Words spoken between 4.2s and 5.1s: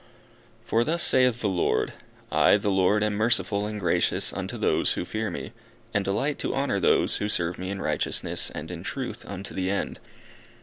unto those who